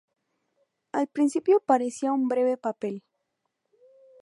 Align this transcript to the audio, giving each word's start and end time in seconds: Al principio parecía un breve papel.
Al 0.93 1.05
principio 1.09 1.59
parecía 1.59 2.11
un 2.11 2.27
breve 2.27 2.57
papel. 2.57 3.03